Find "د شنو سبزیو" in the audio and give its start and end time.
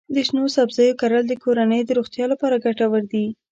0.15-0.97